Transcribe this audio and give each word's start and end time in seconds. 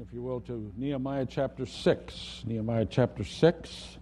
If 0.00 0.14
you 0.14 0.22
will, 0.22 0.40
to 0.42 0.72
Nehemiah 0.78 1.26
chapter 1.26 1.66
6. 1.66 2.44
Nehemiah 2.46 2.86
chapter 2.86 3.22
6. 3.22 3.98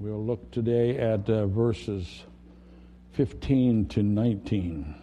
We'll 0.00 0.24
look 0.24 0.50
today 0.50 0.98
at 0.98 1.30
uh, 1.30 1.46
verses 1.46 2.24
15 3.12 3.86
to 3.86 4.02
19. 4.02 4.96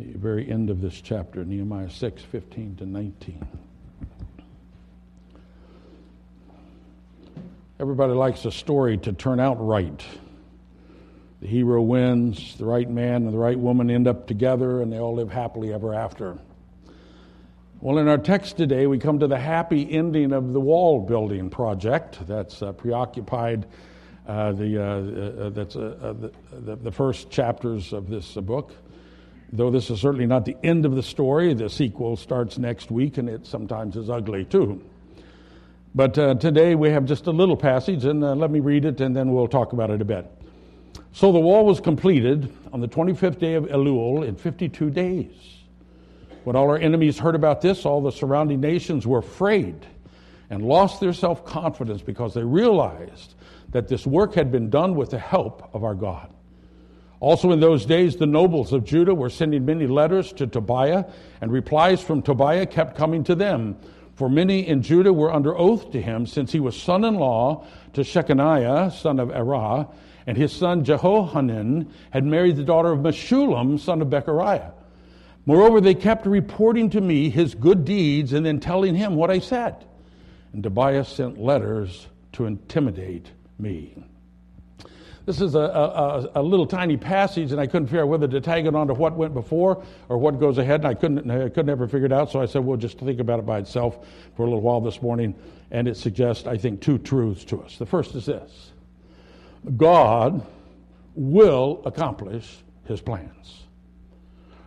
The 0.00 0.18
very 0.18 0.50
end 0.50 0.70
of 0.70 0.80
this 0.80 1.00
chapter, 1.00 1.44
Nehemiah 1.44 1.88
6, 1.88 2.22
15 2.22 2.76
to 2.78 2.86
19. 2.86 3.46
Everybody 7.78 8.12
likes 8.14 8.44
a 8.44 8.50
story 8.50 8.98
to 8.98 9.12
turn 9.12 9.38
out 9.38 9.64
right. 9.64 10.04
The 11.40 11.46
hero 11.46 11.80
wins, 11.80 12.56
the 12.56 12.64
right 12.64 12.90
man 12.90 13.22
and 13.22 13.32
the 13.32 13.38
right 13.38 13.58
woman 13.58 13.88
end 13.88 14.08
up 14.08 14.26
together, 14.26 14.80
and 14.82 14.92
they 14.92 14.98
all 14.98 15.14
live 15.14 15.30
happily 15.30 15.72
ever 15.72 15.94
after. 15.94 16.38
Well, 17.82 17.98
in 17.98 18.06
our 18.06 18.16
text 18.16 18.58
today, 18.58 18.86
we 18.86 19.00
come 19.00 19.18
to 19.18 19.26
the 19.26 19.40
happy 19.40 19.90
ending 19.90 20.32
of 20.32 20.52
the 20.52 20.60
wall 20.60 21.00
building 21.00 21.50
project 21.50 22.24
that's 22.28 22.62
uh, 22.62 22.70
preoccupied 22.70 23.66
uh, 24.24 24.52
the, 24.52 24.80
uh, 24.80 25.46
uh 25.46 25.50
that's 25.50 25.74
uh, 25.74 25.98
uh, 26.00 26.12
the, 26.12 26.32
the, 26.60 26.76
the, 26.76 26.92
first 26.92 27.28
chapters 27.28 27.92
of 27.92 28.08
this 28.08 28.34
book. 28.34 28.72
Though 29.52 29.72
this 29.72 29.90
is 29.90 30.00
certainly 30.00 30.26
not 30.26 30.44
the 30.44 30.56
end 30.62 30.86
of 30.86 30.94
the 30.94 31.02
story, 31.02 31.54
the 31.54 31.68
sequel 31.68 32.14
starts 32.14 32.56
next 32.56 32.92
week, 32.92 33.18
and 33.18 33.28
it 33.28 33.46
sometimes 33.46 33.96
is 33.96 34.08
ugly 34.08 34.44
too. 34.44 34.80
But 35.92 36.14
today 36.14 36.76
we 36.76 36.90
have 36.90 37.04
just 37.04 37.26
a 37.26 37.32
little 37.32 37.56
passage, 37.56 38.04
and 38.04 38.20
let 38.20 38.52
me 38.52 38.60
read 38.60 38.84
it, 38.84 39.00
and 39.00 39.14
then 39.16 39.32
we'll 39.32 39.48
talk 39.48 39.72
about 39.72 39.90
it 39.90 40.00
a 40.00 40.04
bit. 40.04 40.30
So 41.10 41.32
the 41.32 41.40
wall 41.40 41.66
was 41.66 41.80
completed 41.80 42.56
on 42.72 42.80
the 42.80 42.86
25th 42.86 43.40
day 43.40 43.54
of 43.54 43.64
Elul 43.64 44.24
in 44.24 44.36
52 44.36 44.88
days. 44.90 45.61
When 46.44 46.56
all 46.56 46.68
our 46.70 46.78
enemies 46.78 47.18
heard 47.18 47.34
about 47.34 47.60
this, 47.60 47.86
all 47.86 48.00
the 48.00 48.10
surrounding 48.10 48.60
nations 48.60 49.06
were 49.06 49.18
afraid 49.18 49.86
and 50.50 50.62
lost 50.62 51.00
their 51.00 51.12
self 51.12 51.44
confidence 51.44 52.02
because 52.02 52.34
they 52.34 52.44
realized 52.44 53.34
that 53.70 53.88
this 53.88 54.06
work 54.06 54.34
had 54.34 54.52
been 54.52 54.68
done 54.68 54.94
with 54.94 55.10
the 55.10 55.18
help 55.18 55.68
of 55.74 55.84
our 55.84 55.94
God. 55.94 56.32
Also, 57.20 57.52
in 57.52 57.60
those 57.60 57.86
days, 57.86 58.16
the 58.16 58.26
nobles 58.26 58.72
of 58.72 58.84
Judah 58.84 59.14
were 59.14 59.30
sending 59.30 59.64
many 59.64 59.86
letters 59.86 60.32
to 60.32 60.46
Tobiah, 60.46 61.04
and 61.40 61.52
replies 61.52 62.02
from 62.02 62.20
Tobiah 62.20 62.66
kept 62.66 62.96
coming 62.96 63.22
to 63.24 63.34
them. 63.36 63.76
For 64.16 64.28
many 64.28 64.66
in 64.66 64.82
Judah 64.82 65.12
were 65.12 65.32
under 65.32 65.56
oath 65.56 65.92
to 65.92 66.02
him, 66.02 66.26
since 66.26 66.52
he 66.52 66.60
was 66.60 66.76
son 66.80 67.04
in 67.04 67.14
law 67.14 67.64
to 67.92 68.02
Shechaniah, 68.02 68.92
son 68.92 69.20
of 69.20 69.28
Arah, 69.28 69.88
and 70.26 70.36
his 70.36 70.52
son 70.52 70.84
Jehohanan 70.84 71.92
had 72.10 72.24
married 72.24 72.56
the 72.56 72.64
daughter 72.64 72.90
of 72.90 73.00
Meshullam, 73.00 73.78
son 73.78 74.02
of 74.02 74.08
Berechiah. 74.08 74.72
Moreover, 75.44 75.80
they 75.80 75.94
kept 75.94 76.26
reporting 76.26 76.90
to 76.90 77.00
me 77.00 77.28
his 77.28 77.54
good 77.54 77.84
deeds 77.84 78.32
and 78.32 78.46
then 78.46 78.60
telling 78.60 78.94
him 78.94 79.16
what 79.16 79.30
I 79.30 79.40
said. 79.40 79.84
And 80.52 80.62
Tobiah 80.62 81.04
sent 81.04 81.38
letters 81.38 82.06
to 82.32 82.46
intimidate 82.46 83.30
me. 83.58 84.04
This 85.24 85.40
is 85.40 85.54
a, 85.54 85.60
a, 85.60 86.30
a, 86.40 86.42
little 86.42 86.66
tiny 86.66 86.96
passage, 86.96 87.52
and 87.52 87.60
I 87.60 87.66
couldn't 87.68 87.86
figure 87.86 88.02
out 88.02 88.08
whether 88.08 88.26
to 88.26 88.40
tag 88.40 88.66
it 88.66 88.74
onto 88.74 88.92
what 88.92 89.16
went 89.16 89.34
before 89.34 89.84
or 90.08 90.18
what 90.18 90.40
goes 90.40 90.58
ahead, 90.58 90.80
and 90.80 90.88
I 90.88 90.94
couldn't, 90.94 91.30
I 91.30 91.48
couldn't 91.48 91.70
ever 91.70 91.86
figure 91.86 92.06
it 92.06 92.12
out, 92.12 92.32
so 92.32 92.40
I 92.40 92.46
said, 92.46 92.64
well, 92.64 92.76
just 92.76 92.98
think 92.98 93.20
about 93.20 93.38
it 93.38 93.46
by 93.46 93.58
itself 93.58 94.04
for 94.36 94.42
a 94.42 94.46
little 94.46 94.60
while 94.60 94.80
this 94.80 95.00
morning, 95.00 95.36
and 95.70 95.86
it 95.86 95.96
suggests, 95.96 96.48
I 96.48 96.56
think, 96.56 96.80
two 96.80 96.98
truths 96.98 97.44
to 97.46 97.62
us. 97.62 97.78
The 97.78 97.86
first 97.86 98.16
is 98.16 98.26
this 98.26 98.72
God 99.76 100.44
will 101.14 101.82
accomplish 101.84 102.58
his 102.86 103.00
plans. 103.00 103.62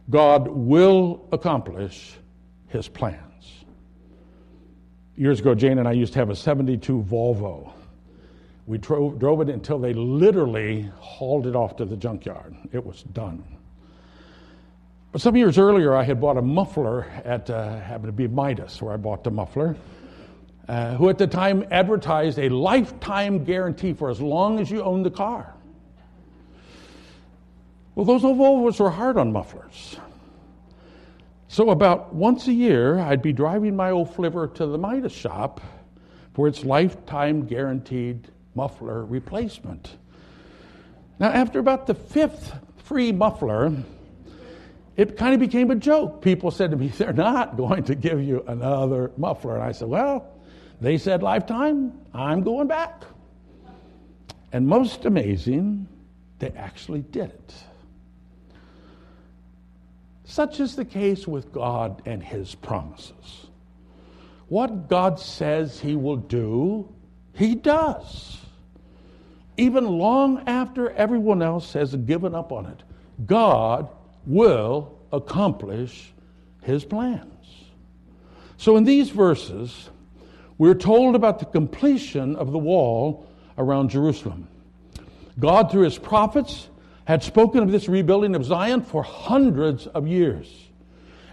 God 0.10 0.48
will 0.48 1.28
accomplish 1.32 2.16
his 2.68 2.88
plans. 2.88 3.66
Years 5.16 5.40
ago, 5.40 5.56
Jane 5.56 5.80
and 5.80 5.88
I 5.88 5.94
used 5.94 6.14
to 6.14 6.20
have 6.20 6.30
a 6.30 6.36
72 6.36 7.02
Volvo. 7.04 7.72
We 8.68 8.78
drove, 8.78 9.20
drove 9.20 9.42
it 9.42 9.50
until 9.50 9.80
they 9.80 9.94
literally 9.94 10.92
hauled 11.00 11.48
it 11.48 11.56
off 11.56 11.78
to 11.78 11.86
the 11.86 11.96
junkyard. 11.96 12.56
It 12.72 12.86
was 12.86 13.04
done. 13.04 13.44
But 15.12 15.22
some 15.22 15.38
years 15.38 15.58
earlier, 15.58 15.96
I 15.96 16.04
had 16.04 16.20
bought 16.20 16.36
a 16.38 16.42
muffler 16.42 17.06
at, 17.24 17.50
uh, 17.50 17.80
happened 17.80 18.08
to 18.08 18.12
be 18.12 18.28
Midas, 18.28 18.82
where 18.82 18.94
I 18.94 18.98
bought 18.98 19.24
the 19.24 19.32
muffler, 19.32 19.78
uh, 20.68 20.96
who 20.96 21.10
at 21.10 21.18
the 21.18 21.28
time 21.28 21.64
advertised 21.72 22.38
a 22.38 22.50
lifetime 22.50 23.46
guarantee 23.46 23.94
for 23.94 24.10
as 24.10 24.20
long 24.20 24.60
as 24.60 24.70
you 24.70 24.84
own 24.84 25.04
the 25.04 25.12
car. 25.12 25.55
Well, 27.96 28.06
those 28.06 28.26
old 28.26 28.38
Volvos 28.38 28.80
were 28.80 28.90
hard 28.90 29.18
on 29.18 29.32
mufflers. 29.32 29.98
So, 31.48 31.70
about 31.70 32.14
once 32.14 32.48
a 32.48 32.54
year, 32.54 33.00
I'd 33.00 33.22
be 33.22 33.32
driving 33.32 33.76
my 33.78 33.92
old 33.92 34.14
flivver 34.14 34.48
to 34.56 34.66
the 34.66 34.78
Midas 34.78 35.14
shop 35.14 35.62
for 36.34 36.50
its 36.50 36.66
lifetime 36.66 37.46
guaranteed 37.46 38.28
muffler 38.54 39.06
replacement. 39.06 39.96
Now, 41.20 41.30
after 41.30 41.60
about 41.60 41.88
the 41.88 41.94
fifth 41.94 42.54
free 42.84 43.14
muffler, 43.14 43.72
it 44.98 45.16
kind 45.16 45.34
of 45.34 45.40
became 45.40 45.72
a 45.72 45.76
joke. 45.76 46.22
People 46.22 46.52
said 46.52 46.72
to 46.72 46.78
me, 46.78 46.90
They're 46.90 47.14
not 47.14 47.56
going 47.56 47.86
to 47.86 47.96
give 47.96 48.22
you 48.22 48.44
another 48.48 49.12
muffler. 49.16 49.56
And 49.56 49.64
I 49.64 49.72
said, 49.72 49.88
Well, 49.88 50.30
they 50.82 50.98
said 50.98 51.24
lifetime, 51.24 51.98
I'm 52.14 52.44
going 52.44 52.68
back. 52.68 53.04
And 54.52 54.68
most 54.68 55.06
amazing, 55.06 55.88
they 56.40 56.50
actually 56.50 57.02
did 57.02 57.30
it. 57.30 57.54
Such 60.26 60.60
is 60.60 60.76
the 60.76 60.86
case 60.86 61.28
with 61.28 61.54
God 61.54 62.02
and 62.06 62.22
His 62.22 62.56
promises. 62.56 63.48
What 64.48 64.90
God 64.90 65.20
says 65.20 65.80
He 65.80 65.96
will 65.96 66.18
do, 66.18 66.94
He 67.34 67.56
does. 67.56 68.40
Even 69.58 69.86
long 69.86 70.44
after 70.48 70.90
everyone 70.92 71.42
else 71.42 71.74
has 71.74 71.96
given 71.96 72.36
up 72.36 72.52
on 72.52 72.66
it, 72.66 72.84
God 73.26 73.88
will 74.26 74.98
accomplish 75.14 76.12
His 76.64 76.84
plans. 76.84 77.32
So 78.58 78.78
in 78.78 78.84
these 78.84 79.10
verses, 79.10 79.90
we're 80.58 80.74
told 80.74 81.16
about 81.16 81.40
the 81.40 81.46
completion 81.46 82.36
of 82.36 82.52
the 82.52 82.58
wall 82.58 83.28
around 83.58 83.90
Jerusalem. 83.90 84.48
God, 85.40 85.72
through 85.72 85.84
His 85.84 85.98
prophets, 85.98 86.68
had 87.06 87.24
spoken 87.24 87.64
of 87.64 87.72
this 87.72 87.88
rebuilding 87.88 88.36
of 88.36 88.44
Zion 88.44 88.82
for 88.82 89.04
hundreds 89.04 89.88
of 89.88 90.08
years. 90.08 90.66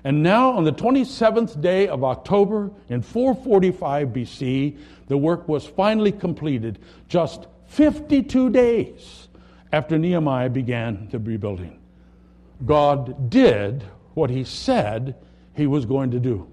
And 0.05 0.23
now, 0.23 0.51
on 0.51 0.65
the 0.65 0.73
27th 0.73 1.61
day 1.61 1.89
of 1.89 2.03
October 2.05 2.71
in 2.89 3.03
445 3.03 4.09
BC, 4.09 4.79
the 5.07 5.17
work 5.17 5.49
was 5.49 5.67
finally 5.67 6.13
completed 6.13 6.79
just 7.09 7.47
52 7.67 8.51
days 8.51 9.29
after 9.73 9.99
Nehemiah 9.99 10.51
began 10.51 11.09
the 11.11 11.19
rebuilding. 11.19 11.79
God 12.67 13.31
did 13.31 13.85
what 14.15 14.31
he 14.31 14.45
said 14.45 15.15
he 15.55 15.67
was 15.67 15.87
going 15.87 16.11
to 16.11 16.21
do. 16.21 16.49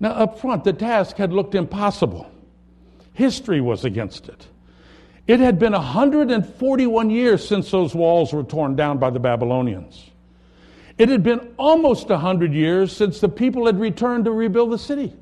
Now, 0.00 0.10
up 0.10 0.38
front, 0.38 0.64
the 0.64 0.72
task 0.72 1.16
had 1.16 1.32
looked 1.32 1.54
impossible. 1.54 2.30
History 3.12 3.60
was 3.60 3.84
against 3.84 4.28
it. 4.28 4.46
It 5.26 5.40
had 5.40 5.58
been 5.58 5.72
141 5.72 7.10
years 7.10 7.46
since 7.46 7.70
those 7.70 7.94
walls 7.94 8.32
were 8.32 8.42
torn 8.42 8.76
down 8.76 8.98
by 8.98 9.10
the 9.10 9.20
Babylonians. 9.20 10.10
It 10.98 11.08
had 11.08 11.22
been 11.22 11.54
almost 11.58 12.08
100 12.08 12.52
years 12.52 12.94
since 12.94 13.20
the 13.20 13.28
people 13.28 13.66
had 13.66 13.80
returned 13.80 14.26
to 14.26 14.32
rebuild 14.32 14.70
the 14.70 14.78
city. 14.78 15.14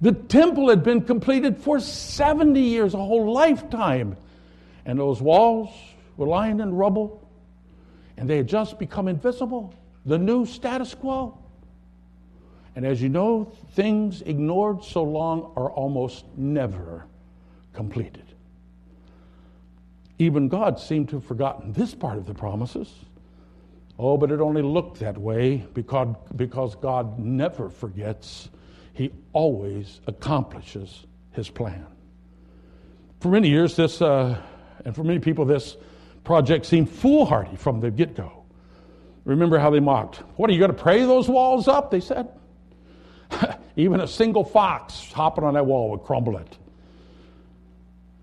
The 0.00 0.12
temple 0.12 0.68
had 0.70 0.84
been 0.84 1.02
completed 1.02 1.58
for 1.58 1.80
70 1.80 2.60
years, 2.60 2.94
a 2.94 2.98
whole 2.98 3.32
lifetime. 3.32 4.16
And 4.86 4.98
those 4.98 5.20
walls 5.20 5.70
were 6.16 6.26
lying 6.26 6.60
in 6.60 6.74
rubble, 6.74 7.28
and 8.16 8.30
they 8.30 8.36
had 8.36 8.46
just 8.46 8.78
become 8.78 9.08
invisible, 9.08 9.74
the 10.06 10.16
new 10.16 10.46
status 10.46 10.94
quo. 10.94 11.36
And 12.76 12.86
as 12.86 13.02
you 13.02 13.08
know, 13.08 13.52
things 13.72 14.22
ignored 14.22 14.84
so 14.84 15.02
long 15.02 15.52
are 15.56 15.70
almost 15.70 16.24
never 16.36 17.04
completed. 17.72 18.27
Even 20.18 20.48
God 20.48 20.80
seemed 20.80 21.08
to 21.10 21.16
have 21.16 21.24
forgotten 21.24 21.72
this 21.72 21.94
part 21.94 22.18
of 22.18 22.26
the 22.26 22.34
promises. 22.34 22.92
Oh, 23.98 24.16
but 24.16 24.30
it 24.30 24.40
only 24.40 24.62
looked 24.62 25.00
that 25.00 25.18
way 25.18 25.66
because, 25.74 26.14
because 26.36 26.74
God 26.76 27.18
never 27.18 27.68
forgets. 27.68 28.48
He 28.92 29.12
always 29.32 30.00
accomplishes 30.06 31.06
his 31.32 31.48
plan. 31.48 31.86
For 33.20 33.28
many 33.28 33.48
years, 33.48 33.74
this, 33.74 34.00
uh, 34.00 34.40
and 34.84 34.94
for 34.94 35.02
many 35.02 35.18
people, 35.18 35.44
this 35.44 35.76
project 36.22 36.66
seemed 36.66 36.90
foolhardy 36.90 37.56
from 37.56 37.80
the 37.80 37.90
get 37.90 38.14
go. 38.14 38.44
Remember 39.24 39.58
how 39.58 39.70
they 39.70 39.80
mocked. 39.80 40.16
What 40.36 40.48
are 40.48 40.52
you 40.52 40.58
going 40.58 40.70
to 40.70 40.82
pray 40.82 41.02
those 41.02 41.28
walls 41.28 41.68
up? 41.68 41.90
They 41.90 42.00
said. 42.00 42.28
Even 43.76 44.00
a 44.00 44.06
single 44.06 44.44
fox 44.44 45.12
hopping 45.12 45.44
on 45.44 45.54
that 45.54 45.66
wall 45.66 45.90
would 45.90 46.02
crumble 46.02 46.36
it. 46.38 46.56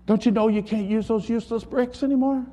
Don't 0.06 0.24
you 0.24 0.32
know 0.32 0.48
you 0.48 0.62
can't 0.62 0.88
use 0.88 1.08
those 1.08 1.28
useless 1.28 1.64
bricks 1.64 2.02
anymore? 2.02 2.46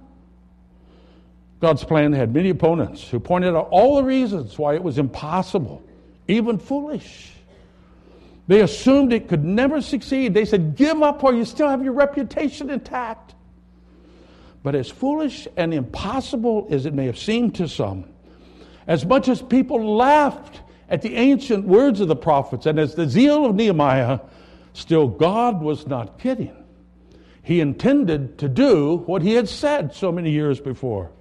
God's 1.61 1.83
plan 1.83 2.11
had 2.11 2.33
many 2.33 2.49
opponents 2.49 3.07
who 3.07 3.19
pointed 3.19 3.55
out 3.55 3.69
all 3.71 3.95
the 3.95 4.03
reasons 4.03 4.57
why 4.57 4.73
it 4.73 4.83
was 4.83 4.97
impossible, 4.97 5.81
even 6.27 6.57
foolish, 6.57 7.31
They 8.47 8.59
assumed 8.59 9.13
it 9.13 9.29
could 9.29 9.45
never 9.45 9.81
succeed. 9.81 10.33
They 10.33 10.43
said, 10.43 10.75
Give 10.75 11.01
up 11.01 11.23
or 11.23 11.33
you 11.33 11.45
still 11.45 11.69
have 11.69 11.81
your 11.81 11.93
reputation 11.93 12.69
intact. 12.69 13.35
But 14.63 14.75
as 14.75 14.89
foolish 14.89 15.47
and 15.55 15.73
impossible 15.73 16.67
as 16.69 16.85
it 16.85 16.93
may 16.93 17.05
have 17.05 17.17
seemed 17.17 17.55
to 17.55 17.69
some, 17.69 18.05
as 18.87 19.05
much 19.05 19.29
as 19.29 19.41
people 19.41 19.95
laughed 19.95 20.59
at 20.89 21.01
the 21.01 21.15
ancient 21.15 21.65
words 21.65 22.01
of 22.01 22.09
the 22.09 22.15
prophets 22.15 22.65
and 22.65 22.77
as 22.79 22.95
the 22.95 23.07
zeal 23.07 23.45
of 23.45 23.55
Nehemiah, 23.55 24.19
still 24.73 25.07
God 25.07 25.61
was 25.61 25.87
not 25.87 26.19
kidding. 26.19 26.62
He 27.43 27.59
intended 27.59 28.37
to 28.39 28.47
do 28.47 28.97
what 29.05 29.21
he 29.21 29.33
had 29.33 29.49
said 29.49 29.93
so 29.93 30.11
many 30.11 30.31
years 30.31 30.59
before. 30.59 31.11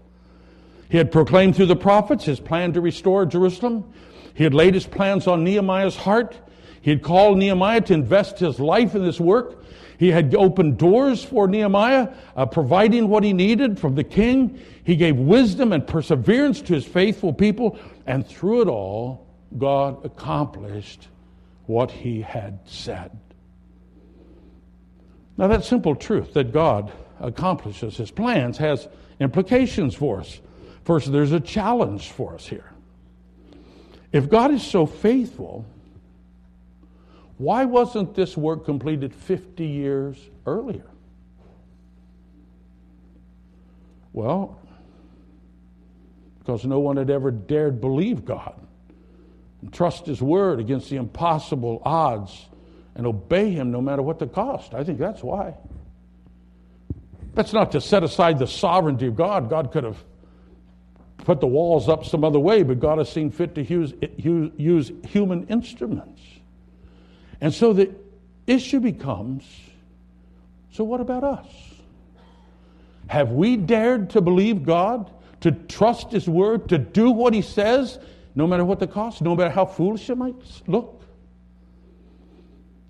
He 0.89 0.97
had 0.97 1.11
proclaimed 1.11 1.57
through 1.57 1.67
the 1.67 1.77
prophets 1.77 2.25
his 2.25 2.39
plan 2.39 2.75
to 2.75 2.81
restore 2.81 3.27
Jerusalem. 3.27 3.93
He 4.35 4.45
had 4.45 4.55
laid 4.55 4.75
his 4.75 4.87
plans 4.87 5.27
on 5.27 5.43
Nehemiah's 5.43 5.97
heart. 5.97 6.37
He 6.81 6.91
had 6.91 7.03
called 7.03 7.39
Nehemiah 7.39 7.81
to 7.83 7.95
invest 7.95 8.39
his 8.39 8.61
life 8.61 8.95
in 8.95 9.05
this 9.05 9.21
work. 9.21 9.65
He 9.99 10.11
had 10.11 10.35
opened 10.35 10.79
doors 10.79 11.23
for 11.23 11.47
Nehemiah, 11.49 12.09
uh, 12.37 12.47
providing 12.47 13.09
what 13.09 13.25
he 13.25 13.33
needed 13.33 13.79
from 13.79 13.95
the 13.95 14.05
king. 14.05 14.61
He 14.85 14.97
gave 14.97 15.17
wisdom 15.17 15.73
and 15.73 15.87
perseverance 15.87 16.61
to 16.63 16.75
his 16.75 16.85
faithful 16.85 17.33
people. 17.33 17.79
And 18.07 18.27
through 18.27 18.63
it 18.63 18.69
all, 18.69 19.27
God 19.57 20.05
accomplished 20.05 21.09
what 21.67 21.91
he 21.91 22.21
had 22.21 22.61
said. 22.65 23.17
Now, 25.43 25.49
that 25.49 25.65
simple 25.65 25.97
truth 25.97 26.35
that 26.35 26.53
God 26.53 26.93
accomplishes 27.19 27.97
his 27.97 28.13
plans 28.13 28.59
has 28.59 28.87
implications 29.19 29.93
for 29.93 30.21
us. 30.21 30.41
First, 30.85 31.11
there's 31.11 31.33
a 31.33 31.41
challenge 31.41 32.11
for 32.11 32.37
us 32.37 32.47
here. 32.47 32.71
If 34.13 34.31
God 34.31 34.53
is 34.53 34.63
so 34.63 34.87
faithful, 34.87 35.67
why 37.39 37.65
wasn't 37.65 38.15
this 38.15 38.37
work 38.37 38.65
completed 38.65 39.13
50 39.13 39.67
years 39.67 40.17
earlier? 40.47 40.87
Well, 44.13 44.61
because 46.39 46.65
no 46.65 46.79
one 46.79 46.97
had 46.97 47.11
ever 47.11 47.33
dared 47.33 47.81
believe 47.81 48.25
God 48.25 48.55
and 49.61 49.73
trust 49.73 50.07
His 50.07 50.23
word 50.23 50.61
against 50.61 50.89
the 50.89 50.99
impossible 50.99 51.83
odds 51.85 52.47
and 52.95 53.07
obey 53.07 53.51
Him 53.51 53.71
no 53.71 53.81
matter 53.81 54.03
what 54.03 54.19
the 54.19 54.27
cost. 54.27 54.75
I 54.75 54.85
think 54.85 54.99
that's 54.99 55.23
why. 55.23 55.55
That's 57.35 57.53
not 57.53 57.73
to 57.73 57.81
set 57.81 58.03
aside 58.03 58.39
the 58.39 58.47
sovereignty 58.47 59.07
of 59.07 59.17
God. 59.17 59.49
God 59.49 59.73
could 59.73 59.85
have 59.85 60.03
put 61.19 61.41
the 61.41 61.47
walls 61.47 61.89
up 61.89 62.05
some 62.05 62.25
other 62.25 62.39
way, 62.39 62.63
but 62.63 62.81
God 62.81 62.99
has 62.99 63.11
seen 63.11 63.31
fit 63.31 63.55
to 63.55 63.63
use, 63.63 63.95
use 64.17 64.93
human 65.07 65.47
instruments. 65.47 66.21
And 67.41 67.55
so 67.55 67.73
the 67.73 67.91
issue 68.47 68.81
becomes 68.81 69.45
so 70.73 70.85
what 70.85 71.01
about 71.01 71.23
us? 71.23 71.47
Have 73.09 73.31
we 73.33 73.57
dared 73.57 74.11
to 74.11 74.23
believe 74.23 74.65
God, 74.65 75.11
to 75.41 75.53
trust 75.53 76.11
His 76.13 76.29
word, 76.29 76.71
to 76.71 76.79
do 76.79 77.11
what 77.11 77.35
He 77.35 77.43
says, 77.43 77.99
no 78.35 78.47
matter 78.47 78.65
what 78.65 78.81
the 78.81 78.87
cost, 78.87 79.21
no 79.21 79.37
matter 79.37 79.51
how 79.51 79.67
foolish 79.67 80.09
it 80.09 80.17
might 80.17 80.35
look? 80.67 81.02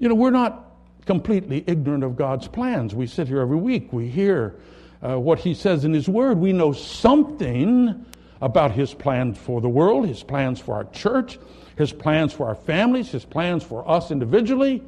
You 0.03 0.09
know, 0.09 0.17
we're 0.17 0.31
not 0.31 0.73
completely 1.07 1.63
ignorant 1.65 2.03
of 2.03 2.17
God's 2.17 2.49
plans. 2.49 2.93
We 2.93 3.07
sit 3.07 3.29
here 3.29 3.41
every 3.41 3.57
week, 3.57 3.93
we 3.93 4.09
hear 4.09 4.57
uh, 5.01 5.17
what 5.17 5.39
He 5.39 5.55
says 5.55 5.85
in 5.85 5.93
His 5.93 6.09
word, 6.09 6.39
we 6.39 6.53
know 6.53 6.73
something 6.73 8.05
about 8.41 8.73
his 8.73 8.93
plans 8.93 9.39
for 9.39 9.61
the 9.61 9.69
world, 9.69 10.09
his 10.09 10.25
plans 10.25 10.59
for 10.59 10.75
our 10.75 10.87
church, 10.87 11.39
his 11.79 11.93
plans 11.93 12.33
for 12.33 12.49
our 12.49 12.57
families, 12.57 13.13
his 13.13 13.25
plans 13.25 13.63
for 13.63 13.89
us 13.89 14.11
individually. 14.11 14.83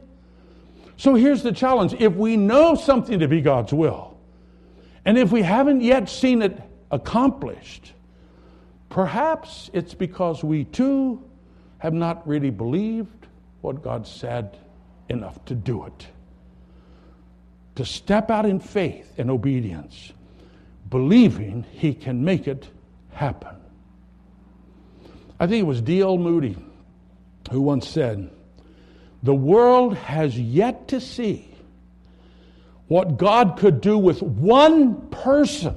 So 0.97 1.15
here's 1.15 1.45
the 1.45 1.53
challenge 1.53 1.95
if 2.01 2.17
we 2.17 2.37
know 2.37 2.75
something 2.75 3.21
to 3.21 3.29
be 3.29 3.41
God's 3.41 3.73
will, 3.73 4.19
and 5.05 5.17
if 5.17 5.31
we 5.31 5.43
haven't 5.43 5.83
yet 5.83 6.09
seen 6.09 6.43
it 6.43 6.61
accomplished, 6.91 7.93
perhaps 8.89 9.71
it's 9.73 9.95
because 9.95 10.43
we 10.43 10.65
too 10.65 11.23
have 11.79 11.95
not 11.95 12.27
really 12.27 12.51
believed 12.51 13.29
what 13.61 13.81
God 13.81 14.09
said 14.09 14.59
enough 15.09 15.45
to 15.47 15.55
do 15.55 15.85
it. 15.87 16.07
To 17.77 17.85
step 17.85 18.31
out 18.31 18.47
in 18.47 18.61
faith 18.61 19.13
and 19.19 19.31
obedience, 19.31 20.13
believing 20.89 21.65
He 21.73 21.95
can 21.95 22.25
make 22.25 22.47
it 22.47 22.69
happen. 23.13 23.57
I 25.41 25.47
think 25.47 25.61
it 25.61 25.67
was 25.67 25.83
D.L. 25.83 26.19
Moody 26.19 26.57
who 27.51 27.61
once 27.61 27.89
said, 27.89 28.31
The 29.23 29.35
world 29.35 29.97
has 29.97 30.39
yet 30.39 30.89
to 30.89 31.01
see 31.01 31.51
what 32.87 33.17
God 33.17 33.57
could 33.57 33.81
do 33.81 33.99
with 33.99 34.23
one 34.23 35.09
person 35.09 35.77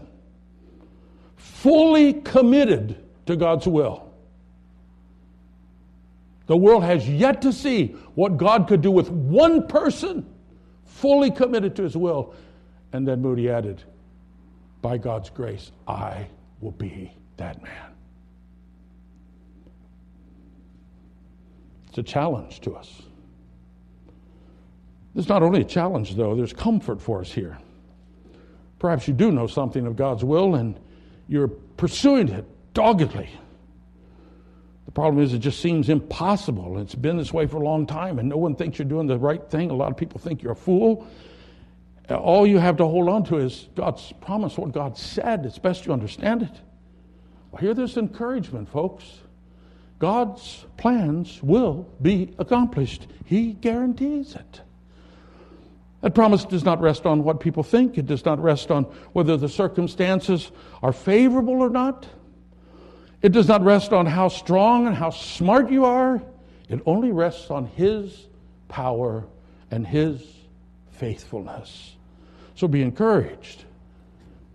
fully 1.35 2.13
committed 2.13 3.03
to 3.25 3.35
God's 3.35 3.67
will. 3.67 4.06
The 6.47 6.57
world 6.57 6.83
has 6.83 7.07
yet 7.07 7.41
to 7.43 7.53
see 7.53 7.87
what 8.15 8.37
God 8.37 8.67
could 8.67 8.81
do 8.81 8.89
with 8.89 9.09
one 9.09 9.67
person 9.67 10.25
fully 10.85 11.29
committed 11.29 11.75
to 11.75 11.83
his 11.83 11.95
will. 11.95 12.33
And 12.93 13.07
then 13.07 13.21
Moody 13.21 13.49
added, 13.49 13.83
By 14.81 14.97
God's 14.97 15.29
grace, 15.29 15.71
I 15.87 16.27
will 16.61 16.71
be 16.71 17.11
that 17.35 17.61
man. 17.61 17.91
It's 21.89 21.97
a 21.97 22.03
challenge 22.03 22.61
to 22.61 22.75
us. 22.75 23.01
It's 25.15 25.27
not 25.27 25.43
only 25.43 25.61
a 25.61 25.65
challenge, 25.65 26.15
though, 26.15 26.35
there's 26.35 26.53
comfort 26.53 27.01
for 27.01 27.21
us 27.21 27.31
here. 27.31 27.57
Perhaps 28.79 29.07
you 29.07 29.13
do 29.13 29.31
know 29.31 29.47
something 29.47 29.85
of 29.87 29.95
God's 29.95 30.23
will 30.23 30.55
and 30.55 30.79
you're 31.27 31.47
pursuing 31.47 32.29
it 32.29 32.45
doggedly. 32.73 33.29
The 34.87 34.91
problem 34.91 35.21
is, 35.21 35.33
it 35.33 35.39
just 35.39 35.59
seems 35.59 35.89
impossible. 35.89 36.79
It's 36.79 36.95
been 36.95 37.17
this 37.17 37.33
way 37.33 37.45
for 37.45 37.57
a 37.57 37.63
long 37.63 37.85
time, 37.85 38.19
and 38.19 38.29
no 38.29 38.37
one 38.37 38.55
thinks 38.55 38.79
you're 38.79 38.87
doing 38.87 39.05
the 39.05 39.17
right 39.17 39.47
thing. 39.49 39.69
A 39.69 39.75
lot 39.75 39.91
of 39.91 39.97
people 39.97 40.19
think 40.19 40.41
you're 40.41 40.53
a 40.53 40.55
fool. 40.55 41.05
Uh, 42.09 42.15
all 42.15 42.47
you 42.47 42.57
have 42.57 42.77
to 42.77 42.85
hold 42.85 43.09
on 43.09 43.25
to 43.25 43.37
is 43.37 43.67
God's 43.75 44.13
promise, 44.21 44.57
what 44.57 44.71
God 44.71 44.97
said. 44.97 45.45
It's 45.45 45.59
best 45.59 45.85
you 45.85 45.91
understand 45.91 46.41
it. 46.41 46.61
Well, 47.51 47.59
hear 47.59 47.73
this 47.73 47.97
encouragement, 47.97 48.69
folks. 48.69 49.03
God's 49.99 50.65
plans 50.77 51.43
will 51.43 51.85
be 52.01 52.33
accomplished. 52.39 53.07
He 53.25 53.53
guarantees 53.53 54.35
it. 54.35 54.61
That 56.01 56.15
promise 56.15 56.45
does 56.45 56.63
not 56.63 56.79
rest 56.79 57.05
on 57.05 57.25
what 57.25 57.41
people 57.41 57.63
think. 57.63 57.97
It 57.97 58.05
does 58.05 58.23
not 58.23 58.41
rest 58.41 58.71
on 58.71 58.83
whether 59.11 59.35
the 59.35 59.49
circumstances 59.49 60.49
are 60.81 60.93
favorable 60.93 61.61
or 61.61 61.69
not. 61.69 62.07
It 63.27 63.33
does 63.33 63.49
not 63.49 63.61
rest 63.61 63.91
on 63.91 64.05
how 64.05 64.29
strong 64.29 64.87
and 64.87 64.95
how 64.95 65.09
smart 65.09 65.69
you 65.69 65.83
are. 65.83 66.23
It 66.69 66.79
only 66.85 67.11
rests 67.11 67.51
on 67.51 67.65
His 67.65 68.25
power 68.69 69.25
and 69.69 69.85
His 69.85 70.23
faithfulness. 70.91 71.97
So 72.55 72.69
be 72.69 72.81
encouraged. 72.81 73.65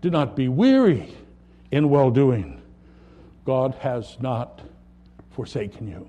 Do 0.00 0.08
not 0.08 0.34
be 0.34 0.48
weary 0.48 1.14
in 1.70 1.90
well 1.90 2.10
doing. 2.10 2.62
God 3.44 3.74
has 3.80 4.16
not 4.20 4.62
forsaken 5.32 5.86
you. 5.86 6.08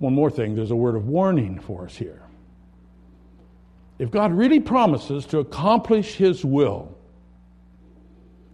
One 0.00 0.14
more 0.16 0.32
thing 0.32 0.56
there's 0.56 0.72
a 0.72 0.76
word 0.76 0.96
of 0.96 1.06
warning 1.06 1.60
for 1.60 1.84
us 1.84 1.94
here. 1.94 2.22
If 4.00 4.10
God 4.10 4.32
really 4.32 4.58
promises 4.58 5.26
to 5.26 5.38
accomplish 5.38 6.16
His 6.16 6.44
will, 6.44 6.92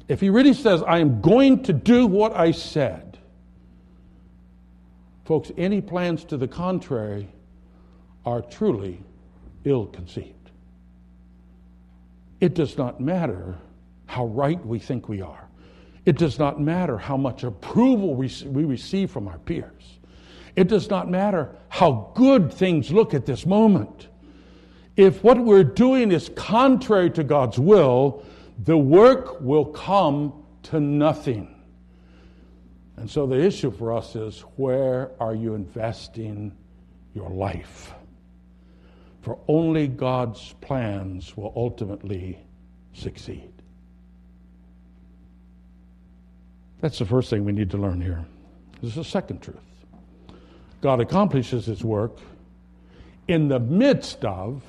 if 0.09 0.21
He 0.21 0.31
really 0.31 0.55
says, 0.55 0.83
I 0.83 0.99
am 0.99 1.21
going 1.21 1.63
to 1.65 1.73
do 1.73 2.07
what 2.07 2.35
I 2.37 2.53
said, 2.53 3.19
folks, 5.25 5.51
any 5.57 5.81
plans 5.81 6.25
to 6.27 6.37
the 6.37 6.49
contrary 6.49 7.29
are 8.25 8.43
truly 8.43 9.01
ill 9.65 9.87
conceived. 9.87 10.33
It 12.41 12.55
does 12.55 12.77
not 12.77 13.01
matter 13.01 13.57
how 14.07 14.27
right 14.27 14.65
we 14.65 14.79
think 14.79 15.09
we 15.09 15.23
are. 15.23 15.49
It 16.05 16.19
does 16.19 16.39
not 16.39 16.61
matter 16.61 16.97
how 16.97 17.17
much 17.17 17.43
approval 17.43 18.15
we, 18.15 18.31
we 18.47 18.65
receive 18.65 19.11
from 19.11 19.27
our 19.27 19.39
peers. 19.39 19.99
It 20.55 20.69
does 20.69 20.89
not 20.89 21.11
matter 21.11 21.55
how 21.69 22.13
good 22.15 22.53
things 22.53 22.93
look 22.93 23.13
at 23.13 23.27
this 23.27 23.45
moment. 23.45 24.09
If 24.97 25.23
what 25.23 25.39
we're 25.39 25.65
doing 25.65 26.13
is 26.13 26.31
contrary 26.35 27.11
to 27.11 27.25
God's 27.25 27.59
will, 27.59 28.25
the 28.65 28.77
work 28.77 29.41
will 29.41 29.67
come 29.67 30.45
to 30.65 30.81
nothing. 30.81 31.55
And 32.97 33.11
so 33.11 33.27
the 33.27 33.39
issue 33.39 33.71
for 33.71 33.93
us 33.93 34.17
is 34.17 34.41
where 34.57 35.11
are 35.21 35.35
you 35.35 35.55
investing 35.55 36.57
your 37.15 37.31
life? 37.31 37.93
For 39.23 39.39
only 39.49 39.89
God's 39.89 40.55
plans 40.61 41.37
will 41.37 41.53
ultimately 41.57 42.39
succeed. 42.93 43.53
That's 46.81 46.99
the 46.99 47.07
first 47.07 47.31
thing 47.31 47.45
we 47.45 47.53
need 47.53 47.71
to 47.71 47.79
learn 47.79 48.01
here. 48.01 48.25
This 48.81 48.91
is 48.91 48.97
the 48.97 49.05
second 49.05 49.43
truth 49.43 49.57
God 50.81 51.01
accomplishes 51.01 51.67
his 51.67 51.83
work 51.83 52.19
in 53.29 53.49
the 53.49 53.59
midst 53.59 54.25
of 54.25 54.63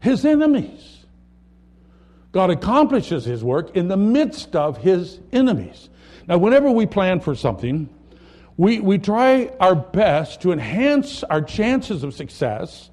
his 0.00 0.24
enemies. 0.24 0.99
God 2.32 2.50
accomplishes 2.50 3.24
his 3.24 3.42
work 3.42 3.76
in 3.76 3.88
the 3.88 3.96
midst 3.96 4.54
of 4.54 4.78
his 4.78 5.18
enemies. 5.32 5.88
Now, 6.28 6.38
whenever 6.38 6.70
we 6.70 6.86
plan 6.86 7.20
for 7.20 7.34
something, 7.34 7.88
we, 8.56 8.78
we 8.78 8.98
try 8.98 9.50
our 9.58 9.74
best 9.74 10.42
to 10.42 10.52
enhance 10.52 11.24
our 11.24 11.42
chances 11.42 12.04
of 12.04 12.14
success 12.14 12.90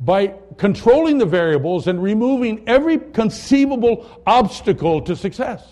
by 0.00 0.34
controlling 0.56 1.18
the 1.18 1.26
variables 1.26 1.86
and 1.86 2.02
removing 2.02 2.66
every 2.66 2.98
conceivable 2.98 4.22
obstacle 4.26 5.02
to 5.02 5.14
success. 5.14 5.66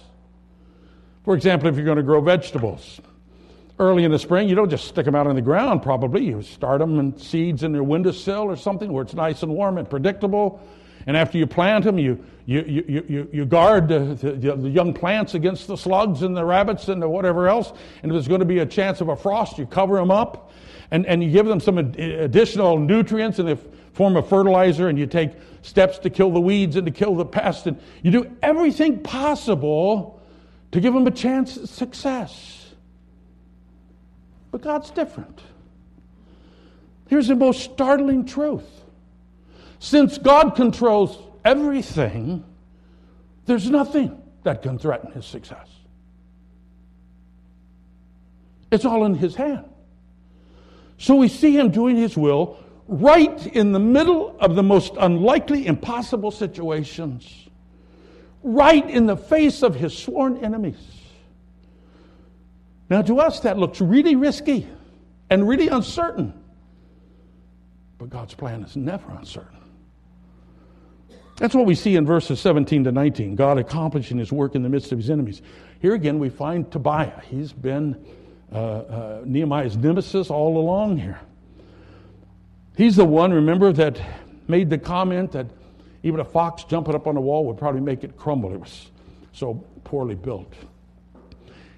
For 1.24 1.34
example, 1.34 1.68
if 1.68 1.76
you're 1.76 1.84
going 1.84 1.96
to 1.96 2.02
grow 2.02 2.20
vegetables, 2.20 3.00
early 3.78 4.04
in 4.04 4.10
the 4.10 4.18
spring, 4.18 4.48
you 4.48 4.54
don't 4.54 4.70
just 4.70 4.88
stick 4.88 5.04
them 5.04 5.14
out 5.14 5.26
on 5.26 5.34
the 5.34 5.42
ground, 5.42 5.82
probably. 5.82 6.24
You 6.26 6.42
start 6.42 6.80
them 6.80 6.98
in 6.98 7.16
seeds 7.16 7.62
in 7.62 7.72
your 7.72 7.84
windowsill 7.84 8.42
or 8.42 8.56
something 8.56 8.92
where 8.92 9.02
it's 9.02 9.14
nice 9.14 9.42
and 9.42 9.52
warm 9.52 9.78
and 9.78 9.88
predictable. 9.88 10.60
And 11.08 11.16
after 11.16 11.38
you 11.38 11.46
plant 11.46 11.86
them, 11.86 11.98
you, 11.98 12.22
you, 12.44 12.62
you, 12.66 13.04
you, 13.08 13.28
you 13.32 13.46
guard 13.46 13.88
the, 13.88 14.14
the, 14.14 14.56
the, 14.56 14.68
young 14.68 14.92
plants 14.92 15.32
against 15.32 15.66
the 15.66 15.74
slugs 15.74 16.20
and 16.20 16.36
the 16.36 16.44
rabbits 16.44 16.88
and 16.88 17.00
the 17.00 17.08
whatever 17.08 17.48
else. 17.48 17.72
And 18.02 18.12
if 18.12 18.14
there's 18.14 18.28
going 18.28 18.40
to 18.40 18.46
be 18.46 18.58
a 18.58 18.66
chance 18.66 19.00
of 19.00 19.08
a 19.08 19.16
frost, 19.16 19.56
you 19.56 19.64
cover 19.64 19.96
them 19.96 20.10
up 20.10 20.52
and, 20.90 21.06
and 21.06 21.24
you 21.24 21.30
give 21.30 21.46
them 21.46 21.60
some 21.60 21.78
additional 21.78 22.78
nutrients 22.78 23.38
in 23.38 23.46
the 23.46 23.56
form 23.94 24.18
of 24.18 24.28
fertilizer 24.28 24.88
and 24.88 24.98
you 24.98 25.06
take 25.06 25.30
steps 25.62 25.98
to 26.00 26.10
kill 26.10 26.30
the 26.30 26.40
weeds 26.40 26.76
and 26.76 26.84
to 26.84 26.92
kill 26.92 27.14
the 27.14 27.24
pests. 27.24 27.66
And 27.66 27.80
you 28.02 28.10
do 28.10 28.30
everything 28.42 29.02
possible 29.02 30.22
to 30.72 30.80
give 30.82 30.92
them 30.92 31.06
a 31.06 31.10
chance 31.10 31.56
at 31.56 31.70
success. 31.70 32.74
But 34.50 34.60
God's 34.60 34.90
different. 34.90 35.40
Here's 37.08 37.28
the 37.28 37.34
most 37.34 37.62
startling 37.62 38.26
truth 38.26 38.78
since 39.78 40.18
God 40.18 40.54
controls 40.54 41.18
everything, 41.44 42.44
there's 43.47 43.70
nothing 43.70 44.20
that 44.42 44.62
can 44.62 44.78
threaten 44.78 45.12
his 45.12 45.25
success. 45.25 45.68
It's 48.70 48.85
all 48.85 49.04
in 49.04 49.14
his 49.14 49.35
hand. 49.35 49.64
So 50.99 51.14
we 51.14 51.28
see 51.28 51.56
him 51.56 51.70
doing 51.70 51.97
his 51.97 52.16
will 52.16 52.58
right 52.88 53.47
in 53.49 53.73
the 53.73 53.78
middle 53.78 54.37
of 54.40 54.56
the 54.56 54.62
most 54.62 54.94
unlikely, 54.99 55.66
impossible 55.66 56.30
situations, 56.30 57.49
right 58.42 58.88
in 58.88 59.06
the 59.06 59.16
face 59.16 59.62
of 59.62 59.75
his 59.75 59.97
sworn 59.97 60.44
enemies. 60.44 60.78
Now, 62.90 63.02
to 63.02 63.20
us, 63.20 63.40
that 63.40 63.58
looks 63.58 63.80
really 63.80 64.16
risky 64.16 64.66
and 65.28 65.47
really 65.47 65.68
uncertain. 65.68 66.32
But 67.99 68.08
God's 68.08 68.35
plan 68.35 68.62
is 68.62 68.76
never 68.76 69.11
uncertain. 69.11 69.57
That's 71.38 71.54
what 71.54 71.66
we 71.66 71.76
see 71.76 71.95
in 71.95 72.04
verses 72.04 72.40
17 72.40 72.85
to 72.85 72.92
19 72.92 73.37
God 73.37 73.59
accomplishing 73.59 74.18
his 74.18 74.33
work 74.33 74.54
in 74.54 74.62
the 74.62 74.68
midst 74.68 74.90
of 74.90 74.99
his 74.99 75.09
enemies. 75.09 75.40
Here 75.80 75.95
again, 75.95 76.18
we 76.18 76.28
find 76.28 76.71
Tobiah. 76.71 77.21
He's 77.30 77.52
been 77.52 78.04
uh, 78.52 78.57
uh, 78.57 79.23
Nehemiah's 79.25 79.76
nemesis 79.76 80.30
all 80.30 80.59
along 80.59 80.99
here. 80.99 81.21
He's 82.76 82.97
the 82.97 83.04
one, 83.04 83.33
remember, 83.33 83.73
that 83.73 84.00
made 84.49 84.68
the 84.68 84.78
comment 84.78 85.33
that 85.33 85.47
even 86.02 86.21
a 86.21 86.25
fox 86.25 86.64
jumping 86.64 86.95
up 86.95 87.07
on 87.07 87.14
the 87.14 87.21
wall 87.21 87.45
would 87.47 87.59
probably 87.59 87.80
make 87.80 88.02
it 88.02 88.16
crumble. 88.16 88.52
It 88.52 88.61
was 88.61 88.90
so 89.33 89.64
poorly 89.85 90.16
built. 90.16 90.52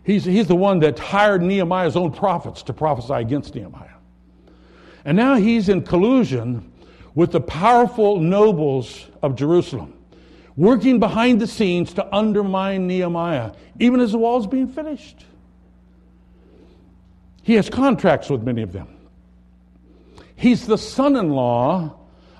He's, 0.05 0.25
he's 0.25 0.47
the 0.47 0.57
one 0.57 0.79
that 0.81 0.99
hired 0.99 1.43
Nehemiah's 1.43 1.97
own 1.97 2.12
prophets 2.12 2.62
to 2.64 2.73
prophesy 2.73 3.14
against 3.14 3.55
Nehemiah. 3.55 3.88
And 5.05 5.17
now 5.17 5.37
he's 5.37 5.69
in 5.69 5.83
collusion 5.83 6.70
with 7.14 7.33
the 7.33 7.40
powerful 7.40 8.21
nobles 8.21 9.07
of 9.23 9.37
Jerusalem, 9.37 9.95
working 10.57 11.00
behind 11.00 11.40
the 11.40 11.47
scenes 11.47 11.95
to 11.95 12.14
undermine 12.14 12.87
Nehemiah, 12.87 13.52
even 13.79 14.00
as 14.00 14.12
the 14.12 14.19
wall's 14.19 14.47
being 14.47 14.69
finished. 14.69 15.25
He 17.43 17.55
has 17.55 17.69
contracts 17.69 18.31
with 18.31 18.43
many 18.43 18.62
of 18.62 18.73
them. 18.73 18.88
He's 20.37 20.67
the 20.67 20.79
son 20.79 21.17
in 21.17 21.31
law 21.31 21.97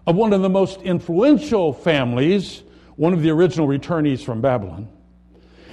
of 0.07 0.17
one 0.17 0.33
of 0.33 0.43
the 0.43 0.49
most 0.49 0.81
influential 0.83 1.73
families, 1.73 2.63
one 2.97 3.13
of 3.13 3.23
the 3.23 3.31
original 3.31 3.67
returnees 3.67 4.23
from 4.23 4.41
Babylon. 4.41 4.89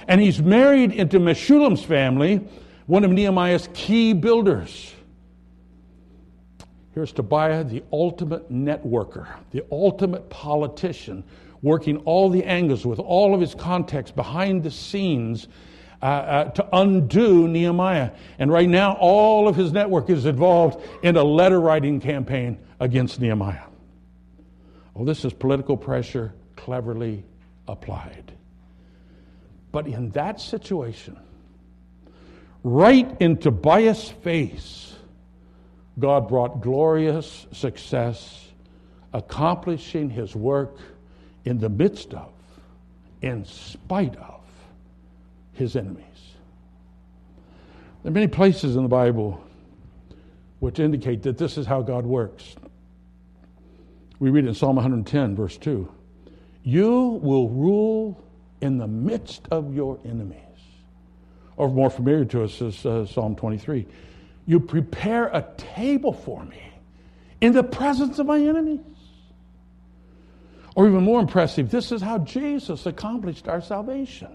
And 0.06 0.20
he's 0.20 0.40
married 0.40 0.92
into 0.92 1.18
Meshullam's 1.18 1.82
family, 1.82 2.46
one 2.86 3.04
of 3.04 3.10
Nehemiah's 3.10 3.68
key 3.74 4.12
builders. 4.14 4.94
Here's 6.98 7.12
Tobiah, 7.12 7.62
the 7.62 7.84
ultimate 7.92 8.52
networker, 8.52 9.28
the 9.52 9.64
ultimate 9.70 10.28
politician, 10.30 11.22
working 11.62 11.98
all 11.98 12.28
the 12.28 12.42
angles 12.42 12.84
with 12.84 12.98
all 12.98 13.36
of 13.36 13.40
his 13.40 13.54
contacts 13.54 14.10
behind 14.10 14.64
the 14.64 14.72
scenes 14.72 15.46
uh, 16.02 16.06
uh, 16.06 16.44
to 16.50 16.68
undo 16.72 17.46
Nehemiah. 17.46 18.10
And 18.40 18.50
right 18.50 18.68
now, 18.68 18.96
all 18.98 19.46
of 19.46 19.54
his 19.54 19.70
network 19.70 20.10
is 20.10 20.26
involved 20.26 20.84
in 21.04 21.16
a 21.16 21.22
letter 21.22 21.60
writing 21.60 22.00
campaign 22.00 22.58
against 22.80 23.20
Nehemiah. 23.20 23.66
Well, 24.92 25.04
this 25.04 25.24
is 25.24 25.32
political 25.32 25.76
pressure 25.76 26.34
cleverly 26.56 27.22
applied. 27.68 28.32
But 29.70 29.86
in 29.86 30.10
that 30.10 30.40
situation, 30.40 31.16
right 32.64 33.08
in 33.20 33.36
Tobiah's 33.36 34.08
face, 34.08 34.96
God 35.98 36.28
brought 36.28 36.60
glorious 36.60 37.46
success, 37.52 38.46
accomplishing 39.12 40.10
his 40.10 40.34
work 40.34 40.76
in 41.44 41.58
the 41.58 41.68
midst 41.68 42.14
of, 42.14 42.32
in 43.20 43.44
spite 43.44 44.16
of, 44.16 44.40
his 45.54 45.74
enemies. 45.74 46.04
There 48.02 48.10
are 48.10 48.14
many 48.14 48.28
places 48.28 48.76
in 48.76 48.82
the 48.82 48.88
Bible 48.88 49.42
which 50.60 50.78
indicate 50.78 51.22
that 51.22 51.38
this 51.38 51.58
is 51.58 51.66
how 51.66 51.82
God 51.82 52.06
works. 52.06 52.54
We 54.20 54.30
read 54.30 54.46
in 54.46 54.54
Psalm 54.54 54.76
110, 54.76 55.36
verse 55.36 55.56
2 55.56 55.92
You 56.62 57.20
will 57.22 57.48
rule 57.48 58.22
in 58.60 58.78
the 58.78 58.86
midst 58.86 59.48
of 59.50 59.74
your 59.74 59.98
enemies. 60.04 60.42
Or 61.56 61.68
more 61.68 61.90
familiar 61.90 62.24
to 62.26 62.44
us 62.44 62.60
is 62.60 62.86
uh, 62.86 63.04
Psalm 63.06 63.34
23 63.34 63.86
you 64.48 64.58
prepare 64.58 65.26
a 65.26 65.46
table 65.58 66.14
for 66.14 66.42
me 66.42 66.72
in 67.38 67.52
the 67.52 67.62
presence 67.62 68.18
of 68.18 68.24
my 68.26 68.40
enemies. 68.40 68.80
Or 70.74 70.88
even 70.88 71.04
more 71.04 71.20
impressive, 71.20 71.70
this 71.70 71.92
is 71.92 72.00
how 72.00 72.16
Jesus 72.20 72.86
accomplished 72.86 73.46
our 73.46 73.60
salvation. 73.60 74.30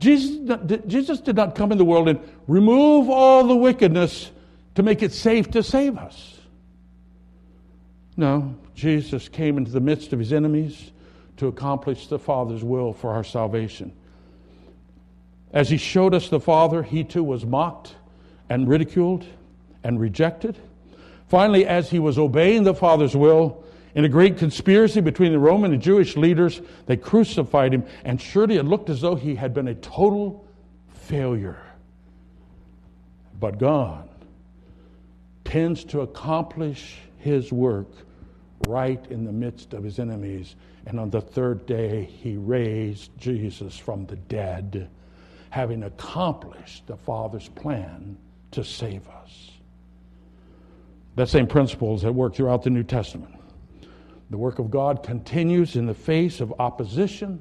Jesus, 0.00 0.58
Jesus 0.88 1.20
did 1.20 1.36
not 1.36 1.54
come 1.54 1.70
in 1.70 1.78
the 1.78 1.84
world 1.84 2.08
and 2.08 2.18
remove 2.48 3.08
all 3.08 3.46
the 3.46 3.54
wickedness 3.54 4.32
to 4.74 4.82
make 4.82 5.00
it 5.00 5.12
safe 5.12 5.48
to 5.52 5.62
save 5.62 5.96
us. 5.96 6.40
No, 8.16 8.56
Jesus 8.74 9.28
came 9.28 9.58
into 9.58 9.70
the 9.70 9.80
midst 9.80 10.12
of 10.12 10.18
his 10.18 10.32
enemies 10.32 10.90
to 11.36 11.46
accomplish 11.46 12.08
the 12.08 12.18
Father's 12.18 12.64
will 12.64 12.92
for 12.92 13.12
our 13.12 13.22
salvation. 13.22 13.92
As 15.52 15.70
he 15.70 15.76
showed 15.76 16.14
us 16.14 16.30
the 16.30 16.40
Father, 16.40 16.82
he 16.82 17.04
too 17.04 17.22
was 17.22 17.46
mocked 17.46 17.94
and 18.48 18.68
ridiculed 18.68 19.24
and 19.82 20.00
rejected. 20.00 20.56
Finally, 21.28 21.66
as 21.66 21.90
he 21.90 21.98
was 21.98 22.18
obeying 22.18 22.64
the 22.64 22.74
Father's 22.74 23.16
will, 23.16 23.64
in 23.94 24.04
a 24.04 24.08
great 24.08 24.38
conspiracy 24.38 25.00
between 25.00 25.32
the 25.32 25.38
Roman 25.38 25.72
and 25.72 25.80
Jewish 25.80 26.16
leaders, 26.16 26.60
they 26.86 26.96
crucified 26.96 27.72
him, 27.72 27.84
and 28.04 28.20
surely 28.20 28.56
it 28.56 28.64
looked 28.64 28.90
as 28.90 29.00
though 29.00 29.14
he 29.14 29.36
had 29.36 29.54
been 29.54 29.68
a 29.68 29.74
total 29.74 30.44
failure. 30.88 31.62
But 33.38 33.58
God 33.58 34.08
tends 35.44 35.84
to 35.84 36.00
accomplish 36.00 36.96
his 37.18 37.52
work 37.52 37.88
right 38.66 39.04
in 39.10 39.24
the 39.24 39.32
midst 39.32 39.74
of 39.74 39.84
his 39.84 39.98
enemies. 39.98 40.56
And 40.86 40.98
on 40.98 41.10
the 41.10 41.20
third 41.20 41.66
day, 41.66 42.04
he 42.04 42.36
raised 42.36 43.10
Jesus 43.18 43.76
from 43.76 44.06
the 44.06 44.16
dead, 44.16 44.88
having 45.50 45.84
accomplished 45.84 46.86
the 46.86 46.96
Father's 46.96 47.48
plan 47.48 48.16
to 48.54 48.64
save 48.64 49.08
us. 49.08 49.50
That 51.16 51.28
same 51.28 51.46
principle 51.46 51.94
is 51.94 52.04
at 52.04 52.14
work 52.14 52.34
throughout 52.34 52.62
the 52.62 52.70
New 52.70 52.82
Testament. 52.82 53.34
The 54.30 54.38
work 54.38 54.58
of 54.58 54.70
God 54.70 55.02
continues 55.02 55.76
in 55.76 55.86
the 55.86 55.94
face 55.94 56.40
of 56.40 56.52
opposition 56.58 57.40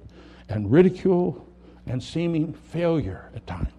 and 0.50 0.72
ridicule 0.72 1.48
and 1.88 2.02
seeming 2.02 2.54
failure 2.54 3.32
at 3.36 3.48
times. 3.48 3.72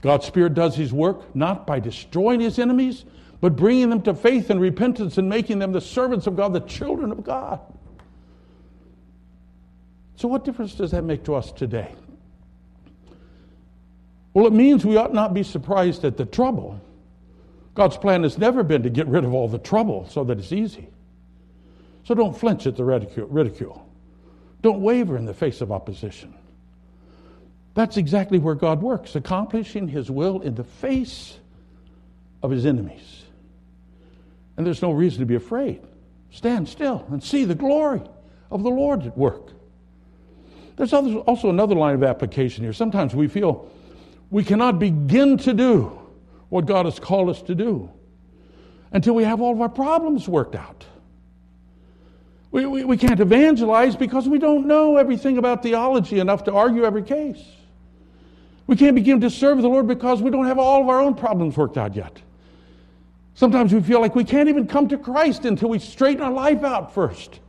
God's 0.00 0.26
Spirit 0.26 0.54
does 0.54 0.76
His 0.76 0.92
work 0.92 1.34
not 1.34 1.66
by 1.66 1.80
destroying 1.80 2.40
His 2.40 2.58
enemies, 2.58 3.04
but 3.40 3.56
bringing 3.56 3.90
them 3.90 4.02
to 4.02 4.14
faith 4.14 4.50
and 4.50 4.60
repentance 4.60 5.18
and 5.18 5.28
making 5.28 5.58
them 5.58 5.72
the 5.72 5.80
servants 5.80 6.26
of 6.26 6.36
God, 6.36 6.52
the 6.52 6.60
children 6.60 7.10
of 7.10 7.24
God. 7.24 7.60
So, 10.16 10.28
what 10.28 10.44
difference 10.44 10.74
does 10.74 10.90
that 10.92 11.04
make 11.04 11.24
to 11.24 11.34
us 11.34 11.52
today? 11.52 11.94
Well, 14.34 14.46
it 14.46 14.52
means 14.52 14.84
we 14.84 14.96
ought 14.96 15.12
not 15.12 15.34
be 15.34 15.42
surprised 15.42 16.04
at 16.04 16.16
the 16.16 16.24
trouble 16.24 16.80
God's 17.78 17.96
plan 17.96 18.24
has 18.24 18.36
never 18.38 18.64
been 18.64 18.82
to 18.82 18.90
get 18.90 19.06
rid 19.06 19.22
of 19.22 19.32
all 19.32 19.46
the 19.46 19.56
trouble 19.56 20.08
so 20.10 20.24
that 20.24 20.36
it's 20.36 20.50
easy. 20.50 20.88
So 22.02 22.12
don't 22.12 22.36
flinch 22.36 22.66
at 22.66 22.74
the 22.74 22.84
ridicule. 22.84 23.88
Don't 24.62 24.80
waver 24.80 25.16
in 25.16 25.26
the 25.26 25.32
face 25.32 25.60
of 25.60 25.70
opposition. 25.70 26.34
That's 27.74 27.96
exactly 27.96 28.40
where 28.40 28.56
God 28.56 28.82
works, 28.82 29.14
accomplishing 29.14 29.86
his 29.86 30.10
will 30.10 30.40
in 30.40 30.56
the 30.56 30.64
face 30.64 31.38
of 32.42 32.50
his 32.50 32.66
enemies. 32.66 33.22
And 34.56 34.66
there's 34.66 34.82
no 34.82 34.90
reason 34.90 35.20
to 35.20 35.26
be 35.26 35.36
afraid. 35.36 35.80
Stand 36.32 36.68
still 36.68 37.06
and 37.12 37.22
see 37.22 37.44
the 37.44 37.54
glory 37.54 38.02
of 38.50 38.64
the 38.64 38.70
Lord 38.70 39.06
at 39.06 39.16
work. 39.16 39.52
There's 40.74 40.92
also 40.92 41.48
another 41.48 41.76
line 41.76 41.94
of 41.94 42.02
application 42.02 42.64
here. 42.64 42.72
Sometimes 42.72 43.14
we 43.14 43.28
feel 43.28 43.70
we 44.30 44.44
cannot 44.44 44.78
begin 44.78 45.38
to 45.38 45.54
do 45.54 45.98
what 46.48 46.66
God 46.66 46.86
has 46.86 46.98
called 46.98 47.30
us 47.30 47.42
to 47.42 47.54
do 47.54 47.90
until 48.92 49.14
we 49.14 49.24
have 49.24 49.40
all 49.40 49.52
of 49.52 49.60
our 49.60 49.68
problems 49.68 50.28
worked 50.28 50.54
out. 50.54 50.84
We, 52.50 52.64
we, 52.64 52.84
we 52.84 52.96
can't 52.96 53.20
evangelize 53.20 53.96
because 53.96 54.28
we 54.28 54.38
don't 54.38 54.66
know 54.66 54.96
everything 54.96 55.36
about 55.36 55.62
theology 55.62 56.18
enough 56.18 56.44
to 56.44 56.52
argue 56.52 56.84
every 56.84 57.02
case. 57.02 57.42
We 58.66 58.76
can't 58.76 58.94
begin 58.94 59.20
to 59.22 59.30
serve 59.30 59.60
the 59.62 59.68
Lord 59.68 59.86
because 59.86 60.22
we 60.22 60.30
don't 60.30 60.46
have 60.46 60.58
all 60.58 60.82
of 60.82 60.88
our 60.88 61.00
own 61.00 61.14
problems 61.14 61.56
worked 61.56 61.76
out 61.76 61.94
yet. 61.94 62.20
Sometimes 63.34 63.72
we 63.72 63.80
feel 63.80 64.00
like 64.00 64.14
we 64.14 64.24
can't 64.24 64.48
even 64.48 64.66
come 64.66 64.88
to 64.88 64.98
Christ 64.98 65.44
until 65.44 65.68
we 65.68 65.78
straighten 65.78 66.22
our 66.22 66.32
life 66.32 66.64
out 66.64 66.92
first. 66.92 67.40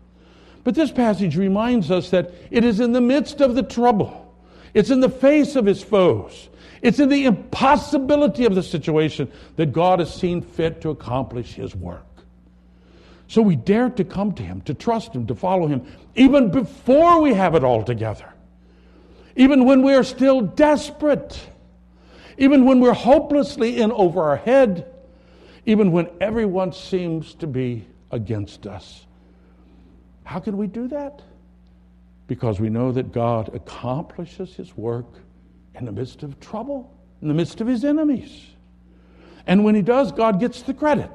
But 0.63 0.75
this 0.75 0.91
passage 0.91 1.35
reminds 1.35 1.89
us 1.89 2.09
that 2.11 2.31
it 2.51 2.63
is 2.63 2.79
in 2.79 2.91
the 2.91 3.01
midst 3.01 3.41
of 3.41 3.55
the 3.55 3.63
trouble, 3.63 4.28
it's 4.73 4.89
in 4.89 4.99
the 4.99 5.09
face 5.09 5.55
of 5.55 5.65
his 5.65 5.81
foes, 5.83 6.49
it's 6.81 6.99
in 6.99 7.09
the 7.09 7.25
impossibility 7.25 8.45
of 8.45 8.55
the 8.55 8.63
situation 8.63 9.31
that 9.55 9.71
God 9.73 9.99
has 9.99 10.13
seen 10.13 10.41
fit 10.41 10.81
to 10.81 10.89
accomplish 10.89 11.53
his 11.53 11.75
work. 11.75 12.05
So 13.27 13.41
we 13.41 13.55
dare 13.55 13.89
to 13.91 14.03
come 14.03 14.33
to 14.33 14.43
him, 14.43 14.61
to 14.61 14.73
trust 14.73 15.13
him, 15.13 15.27
to 15.27 15.35
follow 15.35 15.67
him, 15.67 15.85
even 16.15 16.51
before 16.51 17.21
we 17.21 17.33
have 17.33 17.53
it 17.55 17.63
all 17.63 17.83
together 17.83 18.33
even 19.39 19.63
when 19.63 19.83
we 19.83 19.93
are 19.93 20.03
still 20.03 20.41
desperate, 20.41 21.39
even 22.37 22.65
when 22.65 22.81
we're 22.81 22.91
hopelessly 22.91 23.79
in 23.81 23.89
over 23.93 24.21
our 24.21 24.35
head, 24.35 24.85
even 25.65 25.93
when 25.93 26.09
everyone 26.19 26.73
seems 26.73 27.35
to 27.35 27.47
be 27.47 27.87
against 28.11 28.67
us. 28.67 29.05
How 30.25 30.41
can 30.41 30.57
we 30.57 30.67
do 30.67 30.89
that? 30.89 31.21
Because 32.29 32.59
we 32.59 32.69
know 32.69 32.91
that 32.91 33.11
God 33.11 33.53
accomplishes 33.55 34.55
his 34.55 34.77
work 34.77 35.07
in 35.73 35.85
the 35.85 35.91
midst 35.91 36.21
of 36.21 36.39
trouble, 36.39 36.95
in 37.23 37.27
the 37.27 37.33
midst 37.33 37.59
of 37.59 37.65
his 37.65 37.83
enemies. 37.83 38.45
And 39.47 39.63
when 39.63 39.73
he 39.73 39.81
does, 39.81 40.11
God 40.11 40.39
gets 40.39 40.61
the 40.61 40.75
credit. 40.75 41.09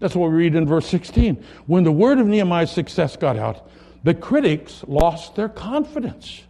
That's 0.00 0.16
what 0.16 0.30
we 0.30 0.36
read 0.36 0.56
in 0.56 0.66
verse 0.66 0.88
16. 0.88 1.44
When 1.66 1.84
the 1.84 1.92
word 1.92 2.18
of 2.18 2.26
Nehemiah's 2.26 2.72
success 2.72 3.16
got 3.16 3.38
out, 3.38 3.70
the 4.02 4.14
critics 4.14 4.82
lost 4.88 5.36
their 5.36 5.48
confidence. 5.48 6.42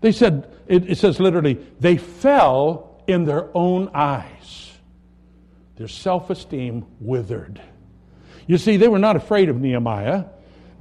They 0.00 0.10
said, 0.10 0.52
it, 0.66 0.90
it 0.90 0.98
says 0.98 1.20
literally, 1.20 1.64
they 1.78 1.98
fell 1.98 3.02
in 3.06 3.24
their 3.24 3.56
own 3.56 3.88
eyes. 3.94 4.72
Their 5.76 5.86
self 5.86 6.28
esteem 6.28 6.86
withered. 6.98 7.62
You 8.48 8.58
see, 8.58 8.78
they 8.78 8.88
were 8.88 8.98
not 8.98 9.14
afraid 9.14 9.48
of 9.48 9.60
Nehemiah. 9.60 10.24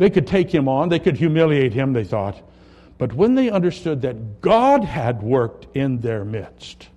They 0.01 0.09
could 0.09 0.25
take 0.25 0.51
him 0.51 0.67
on, 0.67 0.89
they 0.89 0.97
could 0.97 1.15
humiliate 1.15 1.73
him, 1.73 1.93
they 1.93 2.03
thought. 2.03 2.41
But 2.97 3.13
when 3.13 3.35
they 3.35 3.51
understood 3.51 4.01
that 4.01 4.41
God 4.41 4.83
had 4.83 5.21
worked 5.21 5.67
in 5.77 5.99
their 5.99 6.25
midst, 6.25 6.87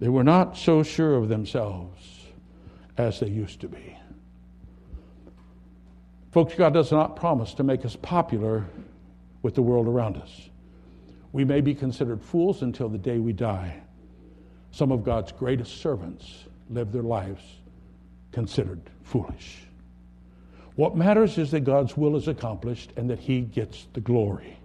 they 0.00 0.08
were 0.08 0.24
not 0.24 0.56
so 0.56 0.82
sure 0.82 1.14
of 1.14 1.28
themselves 1.28 2.24
as 2.98 3.20
they 3.20 3.28
used 3.28 3.60
to 3.60 3.68
be. 3.68 3.96
Folks, 6.32 6.56
God 6.56 6.74
does 6.74 6.90
not 6.90 7.14
promise 7.14 7.54
to 7.54 7.62
make 7.62 7.84
us 7.84 7.94
popular 7.94 8.66
with 9.42 9.54
the 9.54 9.62
world 9.62 9.86
around 9.86 10.16
us. 10.16 10.50
We 11.30 11.44
may 11.44 11.60
be 11.60 11.72
considered 11.72 12.20
fools 12.20 12.62
until 12.62 12.88
the 12.88 12.98
day 12.98 13.20
we 13.20 13.32
die. 13.32 13.80
Some 14.72 14.90
of 14.90 15.04
God's 15.04 15.30
greatest 15.30 15.80
servants 15.80 16.46
live 16.68 16.90
their 16.90 17.02
lives 17.02 17.44
considered 18.32 18.80
foolish. 19.04 19.68
What 20.76 20.96
matters 20.96 21.38
is 21.38 21.50
that 21.50 21.60
God's 21.60 21.96
will 21.96 22.16
is 22.16 22.28
accomplished 22.28 22.92
and 22.96 23.10
that 23.10 23.18
He 23.18 23.42
gets 23.42 23.86
the 23.92 24.00
glory. 24.00 24.56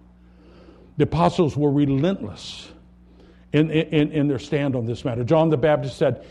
The 0.96 1.04
apostles 1.04 1.56
were 1.56 1.70
relentless 1.70 2.68
in, 3.52 3.70
in, 3.70 4.12
in 4.12 4.28
their 4.28 4.38
stand 4.38 4.74
on 4.74 4.86
this 4.86 5.04
matter. 5.04 5.24
John 5.24 5.50
the 5.50 5.56
Baptist 5.56 5.96
said, 5.96 6.24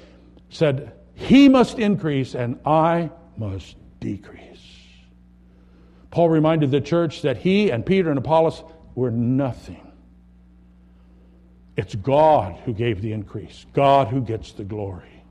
said, 0.50 0.94
He 1.16 1.48
must 1.48 1.80
increase 1.80 2.36
and 2.36 2.60
I 2.66 3.12
must 3.38 3.76
decrease. 4.00 4.44
Paul 6.12 6.30
reminded 6.30 6.72
the 6.72 6.82
church 6.82 7.22
that 7.22 7.38
he 7.38 7.70
and 7.70 7.86
Peter 7.86 8.10
and 8.10 8.18
Apollos 8.18 8.64
were 8.96 9.12
nothing 9.12 9.88
it's 11.78 11.94
God 11.94 12.60
who 12.66 12.74
gave 12.74 13.02
the 13.02 13.14
increase, 13.14 13.68
God 13.74 14.08
who 14.08 14.20
gets 14.20 14.52
the 14.52 14.64
glory. 14.64 15.24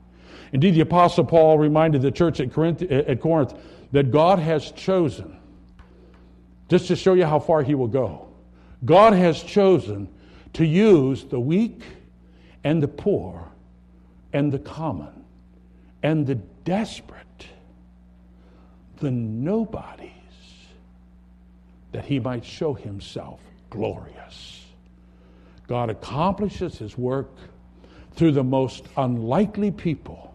Indeed, 0.53 0.75
the 0.75 0.81
Apostle 0.81 1.25
Paul 1.25 1.59
reminded 1.59 2.01
the 2.01 2.11
church 2.11 2.39
at 2.39 2.53
Corinth, 2.53 2.81
at 2.81 3.19
Corinth 3.19 3.53
that 3.91 4.11
God 4.11 4.39
has 4.39 4.71
chosen, 4.71 5.37
just 6.69 6.87
to 6.87 6.95
show 6.95 7.13
you 7.13 7.25
how 7.25 7.39
far 7.39 7.63
he 7.63 7.75
will 7.75 7.87
go, 7.87 8.27
God 8.83 9.13
has 9.13 9.41
chosen 9.41 10.09
to 10.53 10.65
use 10.65 11.23
the 11.25 11.39
weak 11.39 11.81
and 12.63 12.81
the 12.81 12.87
poor 12.87 13.49
and 14.33 14.51
the 14.51 14.59
common 14.59 15.23
and 16.03 16.27
the 16.27 16.35
desperate, 16.35 17.47
the 18.97 19.11
nobodies, 19.11 20.11
that 21.91 22.05
he 22.05 22.19
might 22.19 22.45
show 22.45 22.73
himself 22.73 23.39
glorious. 23.69 24.65
God 25.67 25.89
accomplishes 25.89 26.77
his 26.77 26.97
work 26.97 27.31
through 28.13 28.31
the 28.31 28.43
most 28.43 28.85
unlikely 28.95 29.71
people 29.71 30.33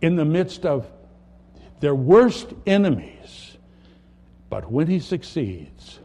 in 0.00 0.16
the 0.16 0.24
midst 0.24 0.64
of 0.64 0.86
their 1.80 1.94
worst 1.94 2.52
enemies. 2.66 3.56
But 4.50 4.70
when 4.70 4.86
he 4.86 5.00
succeeds, 5.00 5.98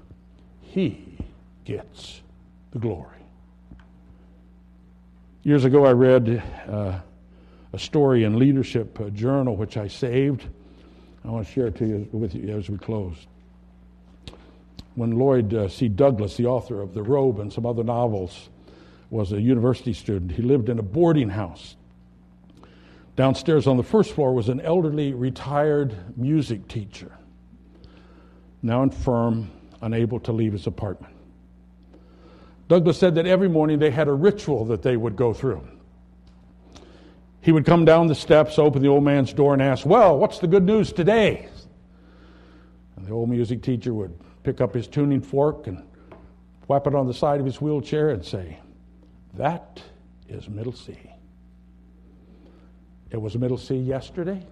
he 0.61 1.17
gets 1.65 2.21
the 2.71 2.79
glory. 2.79 3.17
Years 5.43 5.65
ago, 5.65 5.85
I 5.85 5.91
read 5.91 6.43
uh, 6.67 6.99
a 7.73 7.79
story 7.79 8.23
in 8.23 8.39
Leadership 8.39 8.99
a 8.99 9.11
Journal, 9.11 9.55
which 9.55 9.77
I 9.77 9.87
saved. 9.87 10.45
I 11.23 11.29
want 11.29 11.45
to 11.45 11.53
share 11.53 11.67
it 11.67 11.75
to 11.77 11.85
you 11.85 12.09
with 12.11 12.33
you 12.35 12.57
as 12.57 12.69
we 12.69 12.77
close 12.77 13.27
when 14.99 15.11
Lloyd 15.11 15.53
uh, 15.53 15.69
C. 15.69 15.87
Douglas, 15.87 16.35
the 16.35 16.45
author 16.45 16.81
of 16.81 16.93
The 16.93 17.01
Robe 17.01 17.39
and 17.39 17.51
some 17.51 17.65
other 17.65 17.85
novels, 17.85 18.49
was 19.09 19.31
a 19.31 19.39
university 19.39 19.93
student, 19.93 20.33
he 20.33 20.41
lived 20.41 20.67
in 20.67 20.77
a 20.77 20.83
boarding 20.83 21.29
house. 21.29 21.77
Downstairs 23.19 23.67
on 23.67 23.75
the 23.75 23.83
first 23.83 24.13
floor 24.13 24.33
was 24.33 24.47
an 24.47 24.61
elderly 24.61 25.13
retired 25.13 25.93
music 26.15 26.69
teacher, 26.69 27.11
now 28.61 28.81
infirm, 28.81 29.51
unable 29.81 30.21
to 30.21 30.31
leave 30.31 30.53
his 30.53 30.67
apartment. 30.67 31.13
Douglas 32.69 32.97
said 32.97 33.15
that 33.15 33.25
every 33.25 33.49
morning 33.49 33.77
they 33.77 33.91
had 33.91 34.07
a 34.07 34.13
ritual 34.13 34.63
that 34.63 34.83
they 34.83 34.95
would 34.95 35.17
go 35.17 35.33
through. 35.33 35.67
He 37.41 37.51
would 37.51 37.65
come 37.65 37.83
down 37.83 38.07
the 38.07 38.15
steps, 38.15 38.57
open 38.57 38.81
the 38.81 38.87
old 38.87 39.03
man's 39.03 39.33
door, 39.33 39.51
and 39.51 39.61
ask, 39.61 39.85
Well, 39.85 40.17
what's 40.17 40.39
the 40.39 40.47
good 40.47 40.63
news 40.63 40.93
today? 40.93 41.49
And 42.95 43.05
the 43.05 43.11
old 43.11 43.29
music 43.29 43.61
teacher 43.61 43.93
would 43.93 44.17
pick 44.43 44.61
up 44.61 44.73
his 44.73 44.87
tuning 44.87 45.19
fork 45.19 45.67
and 45.67 45.83
whap 46.67 46.87
it 46.87 46.95
on 46.95 47.05
the 47.05 47.13
side 47.13 47.41
of 47.41 47.45
his 47.45 47.59
wheelchair 47.59 48.11
and 48.11 48.23
say, 48.23 48.59
That 49.33 49.81
is 50.29 50.47
middle 50.47 50.71
C. 50.71 50.97
It 53.11 53.17
was 53.17 53.37
middle 53.37 53.57
C 53.57 53.75
yesterday. 53.75 54.45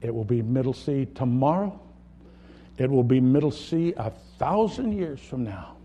It 0.00 0.14
will 0.14 0.24
be 0.24 0.42
middle 0.42 0.72
C 0.72 1.06
tomorrow. 1.06 1.80
It 2.78 2.90
will 2.90 3.04
be 3.04 3.20
middle 3.20 3.50
C 3.50 3.94
a 3.96 4.10
thousand 4.38 4.92
years 4.92 5.20
from 5.20 5.44
now. 5.44 5.76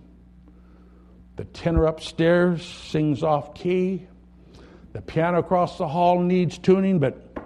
The 1.36 1.46
tenor 1.46 1.86
upstairs 1.86 2.66
sings 2.66 3.24
off 3.24 3.54
key. 3.54 4.08
The 4.94 5.02
piano 5.02 5.40
across 5.40 5.78
the 5.78 5.88
hall 5.88 6.20
needs 6.20 6.58
tuning, 6.58 6.98
but 6.98 7.38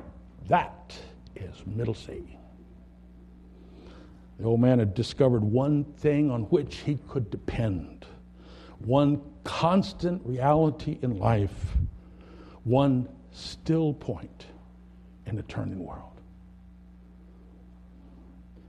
that 0.47 0.93
is 1.36 1.54
middle 1.65 1.93
C. 1.93 2.38
The 4.39 4.45
old 4.45 4.62
man 4.62 4.80
had 4.80 4.93
discovered 4.93 5.43
one 5.43 5.84
thing 5.84 6.32
on 6.32 6.43
which 6.43 6.78
he 6.78 6.97
could 7.10 7.30
depend, 7.30 8.06
one 8.80 9.21
constant 9.43 10.21
reality 10.26 10.97
in 11.02 11.19
life, 11.19 11.76
one 12.63 13.08
still 13.32 13.94
point 13.94 14.46
in 15.26 15.39
a 15.39 15.44
turning 15.44 15.86
world. 15.86 16.12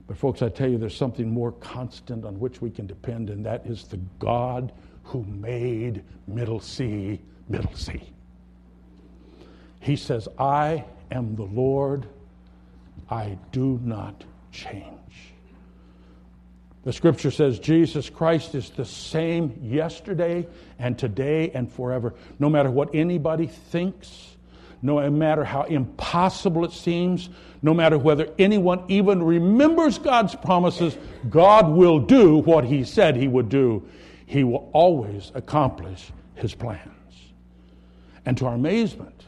But, 0.07 0.17
folks, 0.17 0.41
I 0.41 0.49
tell 0.49 0.69
you, 0.69 0.77
there's 0.77 0.95
something 0.95 1.29
more 1.29 1.53
constant 1.53 2.25
on 2.25 2.39
which 2.39 2.61
we 2.61 2.69
can 2.69 2.85
depend, 2.85 3.29
and 3.29 3.45
that 3.45 3.65
is 3.65 3.85
the 3.85 3.99
God 4.19 4.73
who 5.03 5.23
made 5.23 6.03
Middle 6.27 6.59
C, 6.59 7.21
Middle 7.47 7.73
C. 7.73 8.01
He 9.79 9.95
says, 9.95 10.27
I 10.37 10.85
am 11.11 11.35
the 11.35 11.43
Lord, 11.43 12.07
I 13.09 13.37
do 13.51 13.79
not 13.83 14.23
change. 14.51 14.93
The 16.83 16.91
scripture 16.91 17.31
says 17.31 17.59
Jesus 17.59 18.09
Christ 18.09 18.55
is 18.55 18.69
the 18.69 18.85
same 18.85 19.57
yesterday 19.61 20.45
and 20.79 20.99
today 20.99 21.49
and 21.51 21.71
forever. 21.71 22.13
No 22.39 22.49
matter 22.49 22.69
what 22.69 22.93
anybody 22.93 23.47
thinks, 23.47 24.35
no 24.83 25.09
matter 25.09 25.45
how 25.45 25.63
impossible 25.63 26.65
it 26.65 26.73
seems, 26.73 27.29
no 27.61 27.73
matter 27.73 27.97
whether 27.97 28.27
anyone 28.37 28.83
even 28.89 29.23
remembers 29.23 29.97
God's 29.97 30.35
promises, 30.35 30.97
God 31.29 31.69
will 31.69 31.99
do 31.99 32.39
what 32.39 32.65
He 32.65 32.83
said 32.83 33.15
He 33.15 33.29
would 33.29 33.47
do. 33.47 33.87
He 34.25 34.43
will 34.43 34.69
always 34.73 35.31
accomplish 35.33 36.11
His 36.35 36.53
plans. 36.53 36.89
And 38.25 38.37
to 38.37 38.45
our 38.45 38.55
amazement, 38.55 39.23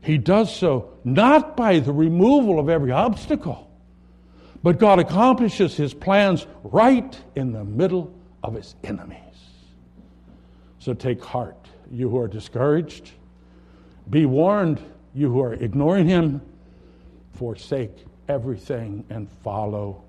He 0.00 0.18
does 0.18 0.54
so 0.54 0.92
not 1.02 1.56
by 1.56 1.80
the 1.80 1.92
removal 1.92 2.60
of 2.60 2.68
every 2.68 2.92
obstacle, 2.92 3.68
but 4.62 4.78
God 4.78 5.00
accomplishes 5.00 5.76
His 5.76 5.94
plans 5.94 6.46
right 6.62 7.20
in 7.34 7.52
the 7.52 7.64
middle 7.64 8.14
of 8.44 8.54
His 8.54 8.76
enemies. 8.84 9.18
So 10.78 10.94
take 10.94 11.24
heart, 11.24 11.66
you 11.90 12.08
who 12.08 12.18
are 12.18 12.28
discouraged. 12.28 13.10
Be 14.08 14.24
warned, 14.24 14.80
you 15.14 15.32
who 15.32 15.40
are 15.42 15.54
ignoring 15.54 16.06
Him 16.06 16.40
forsake 17.32 18.04
everything 18.28 19.04
and 19.10 19.28
follow 19.42 20.02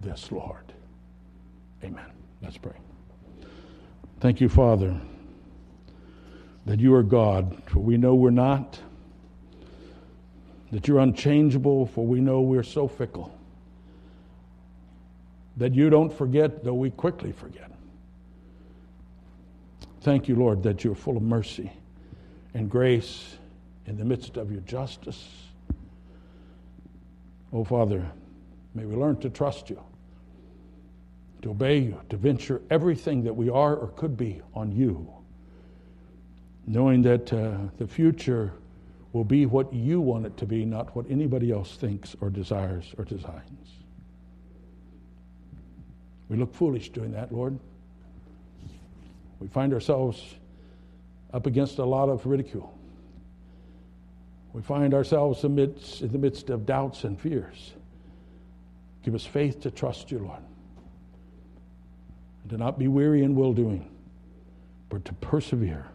this 0.00 0.30
Lord. 0.32 0.72
Amen. 1.84 2.10
Let's 2.42 2.58
pray. 2.58 2.72
Thank 4.20 4.40
you, 4.40 4.48
Father, 4.48 4.98
that 6.64 6.80
you 6.80 6.94
are 6.94 7.02
God, 7.02 7.62
for 7.66 7.80
we 7.80 7.96
know 7.96 8.14
we're 8.14 8.30
not, 8.30 8.78
that 10.72 10.88
you're 10.88 10.98
unchangeable, 10.98 11.86
for 11.86 12.04
we 12.04 12.20
know 12.20 12.40
we're 12.40 12.62
so 12.62 12.88
fickle, 12.88 13.36
that 15.56 15.74
you 15.74 15.88
don't 15.88 16.12
forget, 16.12 16.64
though 16.64 16.74
we 16.74 16.90
quickly 16.90 17.30
forget. 17.30 17.70
Thank 20.00 20.28
you, 20.28 20.36
Lord, 20.36 20.62
that 20.64 20.82
you're 20.82 20.94
full 20.94 21.16
of 21.16 21.22
mercy 21.22 21.72
and 22.56 22.70
grace 22.70 23.36
in 23.84 23.98
the 23.98 24.04
midst 24.04 24.38
of 24.38 24.50
your 24.50 24.62
justice. 24.62 25.28
Oh, 27.52 27.64
Father, 27.64 28.10
may 28.74 28.86
we 28.86 28.96
learn 28.96 29.18
to 29.18 29.28
trust 29.28 29.68
you, 29.68 29.78
to 31.42 31.50
obey 31.50 31.78
you, 31.80 32.00
to 32.08 32.16
venture 32.16 32.62
everything 32.70 33.22
that 33.24 33.34
we 33.34 33.50
are 33.50 33.76
or 33.76 33.88
could 33.88 34.16
be 34.16 34.40
on 34.54 34.72
you, 34.72 35.06
knowing 36.66 37.02
that 37.02 37.30
uh, 37.30 37.58
the 37.76 37.86
future 37.86 38.54
will 39.12 39.24
be 39.24 39.44
what 39.44 39.70
you 39.74 40.00
want 40.00 40.24
it 40.24 40.34
to 40.38 40.46
be, 40.46 40.64
not 40.64 40.96
what 40.96 41.04
anybody 41.10 41.52
else 41.52 41.76
thinks 41.76 42.16
or 42.22 42.30
desires 42.30 42.86
or 42.96 43.04
designs. 43.04 43.68
We 46.30 46.38
look 46.38 46.54
foolish 46.54 46.88
doing 46.88 47.12
that, 47.12 47.32
Lord. 47.32 47.58
We 49.40 49.48
find 49.48 49.74
ourselves 49.74 50.36
up 51.36 51.44
against 51.44 51.76
a 51.78 51.84
lot 51.84 52.08
of 52.08 52.24
ridicule. 52.24 52.72
We 54.54 54.62
find 54.62 54.94
ourselves 54.94 55.44
amidst, 55.44 56.00
in 56.00 56.10
the 56.10 56.16
midst 56.16 56.48
of 56.48 56.64
doubts 56.64 57.04
and 57.04 57.20
fears. 57.20 57.74
Give 59.04 59.14
us 59.14 59.26
faith 59.26 59.60
to 59.60 59.70
trust 59.70 60.10
you, 60.10 60.20
Lord. 60.20 60.40
And 62.42 62.50
to 62.52 62.56
not 62.56 62.78
be 62.78 62.88
weary 62.88 63.22
in 63.22 63.36
well 63.36 63.52
doing, 63.52 63.90
but 64.88 65.04
to 65.04 65.12
persevere 65.12 65.86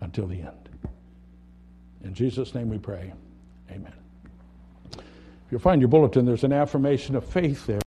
until 0.00 0.26
the 0.26 0.40
end. 0.40 0.70
In 2.02 2.14
Jesus' 2.14 2.54
name 2.54 2.70
we 2.70 2.78
pray. 2.78 3.12
Amen. 3.70 3.92
If 4.94 5.02
you'll 5.50 5.60
find 5.60 5.82
your 5.82 5.88
bulletin, 5.88 6.24
there's 6.24 6.44
an 6.44 6.54
affirmation 6.54 7.16
of 7.16 7.24
faith 7.26 7.66
there. 7.66 7.82